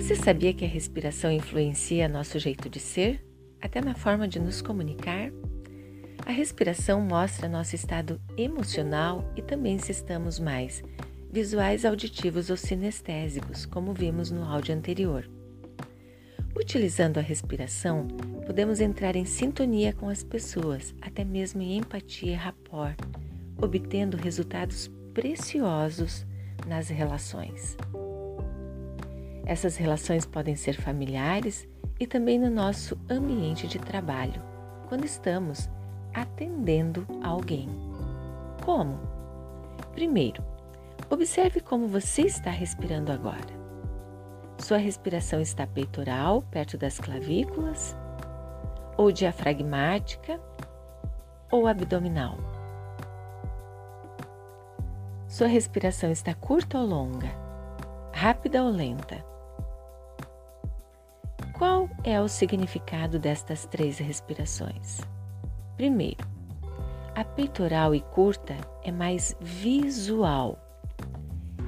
Você 0.00 0.16
sabia 0.16 0.54
que 0.54 0.64
a 0.64 0.68
respiração 0.68 1.30
influencia 1.30 2.08
nosso 2.08 2.38
jeito 2.38 2.70
de 2.70 2.80
ser, 2.80 3.22
até 3.60 3.82
na 3.82 3.94
forma 3.94 4.26
de 4.26 4.40
nos 4.40 4.62
comunicar? 4.62 5.30
A 6.24 6.32
respiração 6.32 7.02
mostra 7.02 7.50
nosso 7.50 7.74
estado 7.74 8.18
emocional 8.34 9.30
e 9.36 9.42
também 9.42 9.78
se 9.78 9.92
estamos 9.92 10.40
mais 10.40 10.82
visuais, 11.30 11.84
auditivos 11.84 12.48
ou 12.48 12.56
sinestésicos, 12.56 13.66
como 13.66 13.92
vimos 13.92 14.30
no 14.30 14.42
áudio 14.42 14.74
anterior. 14.74 15.30
Utilizando 16.56 17.18
a 17.18 17.22
respiração, 17.22 18.08
podemos 18.46 18.80
entrar 18.80 19.14
em 19.16 19.26
sintonia 19.26 19.92
com 19.92 20.08
as 20.08 20.24
pessoas, 20.24 20.94
até 21.02 21.24
mesmo 21.24 21.60
em 21.60 21.76
empatia 21.76 22.32
e 22.32 22.34
rapport, 22.34 22.96
obtendo 23.58 24.16
resultados 24.16 24.90
preciosos 25.12 26.26
nas 26.66 26.88
relações. 26.88 27.76
Essas 29.50 29.76
relações 29.76 30.24
podem 30.24 30.54
ser 30.54 30.80
familiares 30.80 31.66
e 31.98 32.06
também 32.06 32.38
no 32.38 32.48
nosso 32.48 32.96
ambiente 33.10 33.66
de 33.66 33.80
trabalho, 33.80 34.40
quando 34.88 35.04
estamos 35.04 35.68
atendendo 36.14 37.04
alguém. 37.20 37.68
Como? 38.64 38.96
Primeiro, 39.92 40.40
observe 41.10 41.60
como 41.60 41.88
você 41.88 42.22
está 42.22 42.48
respirando 42.48 43.10
agora. 43.10 43.50
Sua 44.56 44.76
respiração 44.76 45.40
está 45.40 45.66
peitoral, 45.66 46.42
perto 46.42 46.78
das 46.78 47.00
clavículas, 47.00 47.96
ou 48.96 49.10
diafragmática, 49.10 50.40
ou 51.50 51.66
abdominal. 51.66 52.38
Sua 55.26 55.48
respiração 55.48 56.12
está 56.12 56.34
curta 56.34 56.78
ou 56.78 56.86
longa, 56.86 57.32
rápida 58.12 58.62
ou 58.62 58.70
lenta? 58.70 59.28
É 62.02 62.18
o 62.18 62.28
significado 62.28 63.18
destas 63.18 63.66
três 63.66 63.98
respirações? 63.98 65.00
Primeiro, 65.76 66.26
a 67.14 67.22
peitoral 67.22 67.94
e 67.94 68.00
curta 68.00 68.56
é 68.82 68.90
mais 68.90 69.36
visual. 69.38 70.58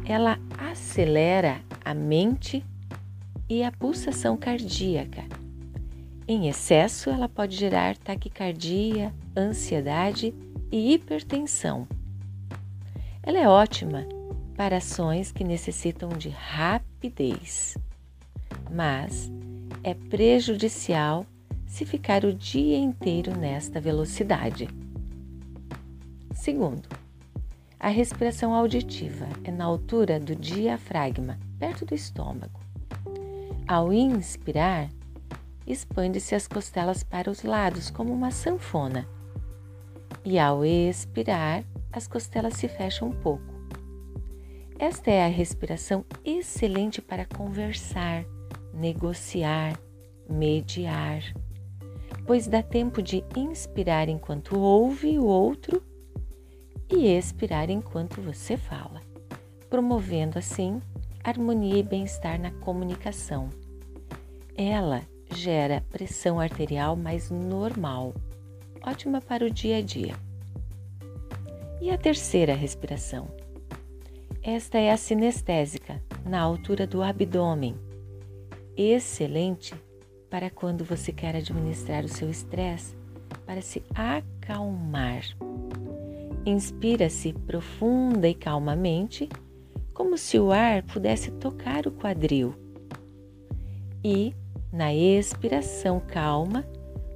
Ela 0.06 0.39
acelera 0.58 1.61
a 1.84 1.92
mente 1.92 2.64
e 3.47 3.62
a 3.62 3.70
pulsação 3.70 4.34
cardíaca. 4.39 5.22
Em 6.27 6.48
excesso, 6.48 7.11
ela 7.11 7.28
pode 7.28 7.55
gerar 7.55 7.94
taquicardia, 7.98 9.12
ansiedade 9.36 10.34
e 10.70 10.94
hipertensão. 10.94 11.86
Ela 13.22 13.39
é 13.39 13.46
ótima 13.46 14.06
para 14.56 14.78
ações 14.78 15.30
que 15.30 15.44
necessitam 15.44 16.08
de 16.08 16.30
rapidez, 16.30 17.77
mas 18.70 19.30
é 19.83 19.94
prejudicial 19.94 21.27
se 21.66 21.84
ficar 21.84 22.25
o 22.25 22.33
dia 22.33 22.77
inteiro 22.77 23.36
nesta 23.36 23.80
velocidade. 23.80 24.69
Segundo, 26.34 26.89
a 27.80 27.89
respiração 27.89 28.55
auditiva 28.55 29.27
é 29.42 29.50
na 29.50 29.64
altura 29.64 30.20
do 30.20 30.36
diafragma, 30.36 31.39
perto 31.58 31.84
do 31.84 31.94
estômago. 31.94 32.61
Ao 33.66 33.92
inspirar, 33.92 34.89
expande-se 35.66 36.34
as 36.34 36.46
costelas 36.46 37.02
para 37.02 37.30
os 37.30 37.42
lados 37.42 37.91
como 37.91 38.12
uma 38.12 38.30
sanfona. 38.30 39.08
E 40.24 40.39
ao 40.39 40.64
expirar, 40.64 41.64
as 41.92 42.06
costelas 42.06 42.55
se 42.55 42.69
fecham 42.69 43.08
um 43.08 43.12
pouco. 43.12 43.52
Esta 44.78 45.11
é 45.11 45.24
a 45.24 45.28
respiração 45.28 46.05
excelente 46.24 47.00
para 47.00 47.24
conversar, 47.24 48.24
negociar, 48.72 49.78
mediar, 50.28 51.22
pois 52.27 52.46
dá 52.46 52.62
tempo 52.62 53.02
de 53.02 53.24
inspirar 53.36 54.08
enquanto 54.08 54.58
ouve 54.58 55.18
o 55.18 55.24
outro 55.24 55.83
e 56.90 57.06
expirar 57.06 57.70
enquanto 57.70 58.20
você 58.20 58.56
fala, 58.56 59.00
promovendo 59.68 60.38
assim 60.38 60.80
harmonia 61.24 61.78
e 61.78 61.82
bem-estar 61.82 62.40
na 62.40 62.50
comunicação. 62.50 63.48
Ela 64.56 65.02
gera 65.34 65.84
pressão 65.90 66.40
arterial 66.40 66.96
mais 66.96 67.30
normal, 67.30 68.14
ótima 68.82 69.20
para 69.20 69.44
o 69.44 69.50
dia 69.50 69.78
a 69.78 69.80
dia. 69.80 70.14
E 71.80 71.90
a 71.90 71.98
terceira 71.98 72.55
respiração? 72.55 73.28
Esta 74.42 74.78
é 74.78 74.90
a 74.90 74.96
sinestésica, 74.96 76.02
na 76.24 76.40
altura 76.40 76.86
do 76.86 77.02
abdômen. 77.02 77.74
Excelente 78.90 79.74
para 80.30 80.50
quando 80.50 80.84
você 80.84 81.12
quer 81.12 81.36
administrar 81.36 82.04
o 82.04 82.08
seu 82.08 82.30
estresse, 82.30 82.96
para 83.46 83.60
se 83.60 83.82
acalmar. 83.94 85.22
Inspira-se 86.44 87.32
profunda 87.32 88.28
e 88.28 88.34
calmamente, 88.34 89.28
como 89.92 90.16
se 90.16 90.38
o 90.38 90.50
ar 90.50 90.82
pudesse 90.82 91.30
tocar 91.32 91.86
o 91.86 91.92
quadril. 91.92 92.54
E, 94.02 94.34
na 94.72 94.92
expiração 94.94 96.00
calma, 96.00 96.66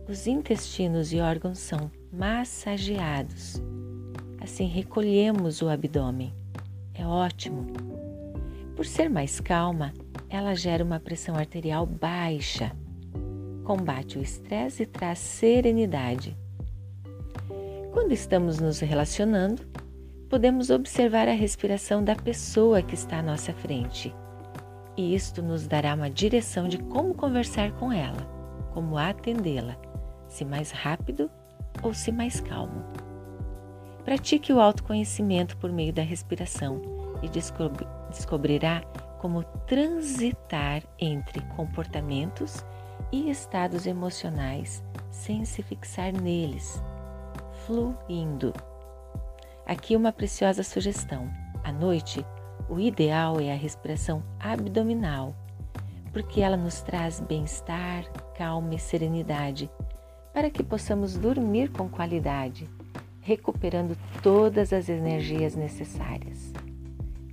os 0.09 0.27
intestinos 0.27 1.13
e 1.13 1.19
órgãos 1.19 1.59
são 1.59 1.91
massageados 2.13 3.61
Assim 4.47 4.67
recolhemos 4.67 5.61
o 5.61 5.69
abdômen. 5.69 6.33
É 6.95 7.05
ótimo. 7.05 7.67
Por 8.77 8.87
ser 8.87 9.11
mais 9.11 9.41
calma, 9.41 9.93
ela 10.37 10.55
gera 10.55 10.85
uma 10.85 11.01
pressão 11.01 11.35
arterial 11.35 11.87
baixa, 11.87 12.71
combate 13.65 14.19
o 14.19 14.23
estresse 14.23 14.83
e 14.83 14.87
traz 14.87 15.19
serenidade. 15.19 16.37
Quando 17.93 18.13
estamos 18.13 18.59
nos 18.61 18.81
relacionando, 18.81 19.63
podemos 20.29 20.71
observar 20.71 21.29
a 21.29 21.33
respiração 21.33 22.05
da 22.05 22.15
pessoa 22.15 22.83
que 22.83 22.95
está 22.95 23.19
à 23.19 23.23
nossa 23.23 23.53
frente. 23.53 24.15
E 24.97 25.15
isto 25.15 25.43
nos 25.43 25.67
dará 25.67 25.95
uma 25.95 26.11
direção 26.11 26.69
de 26.69 26.79
como 26.79 27.15
conversar 27.15 27.73
com 27.73 27.91
ela, 27.93 28.23
como 28.73 28.99
atendê-la, 28.99 29.77
se 30.29 30.45
mais 30.45 30.71
rápido 30.71 31.31
ou 31.83 31.95
se 31.95 32.13
mais 32.13 32.41
calmo. 32.41 32.85
Pratique 34.05 34.53
o 34.53 34.61
autoconhecimento 34.61 35.57
por 35.57 35.73
meio 35.73 35.93
da 35.93 36.03
respiração 36.03 36.81
e 37.23 37.29
descobrirá 37.29 38.83
como 39.21 39.43
transitar 39.67 40.83
entre 40.99 41.41
comportamentos 41.57 42.65
e 43.13 43.31
estados 43.31 43.87
emocionais 43.87 44.83
sem 45.11 45.45
se 45.45 45.63
fixar 45.63 46.13
neles, 46.13 46.83
fluindo. 47.65 48.53
Aqui 49.67 49.97
uma 49.97 50.13
preciosa 50.13 50.63
sugestão. 50.63 51.29
À 51.65 51.73
noite, 51.73 52.25
o 52.69 52.79
ideal 52.79 53.41
é 53.41 53.53
a 53.53 53.57
respiração 53.57 54.23
abdominal, 54.39 55.35
porque 56.13 56.41
ela 56.41 56.57
nos 56.57 56.83
traz 56.83 57.21
bem-estar, 57.21 58.05
calma 58.37 58.75
e 58.75 58.79
serenidade, 58.79 59.71
para 60.33 60.51
que 60.51 60.63
possamos 60.63 61.17
dormir 61.17 61.71
com 61.71 61.89
qualidade 61.89 62.69
recuperando 63.27 63.99
todas 64.23 64.73
as 64.73 64.89
energias 64.89 65.57
necessárias. 65.57 66.53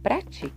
Pratique! 0.01 0.53